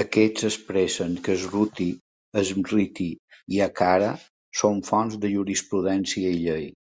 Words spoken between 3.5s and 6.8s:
i Achara són fonts de jurisprudència i llei.